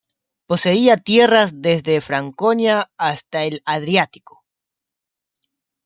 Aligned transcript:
Poseía 0.47 0.97
tierras 0.97 1.61
desde 1.61 2.01
Franconia 2.01 2.89
hasta 2.97 3.43
el 3.43 3.61
Adriático. 3.65 4.43